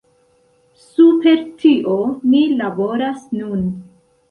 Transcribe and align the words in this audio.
Super 0.85 1.43
tio 1.61 1.99
ni 2.33 2.43
laboras 2.65 3.31
nun. 3.39 3.65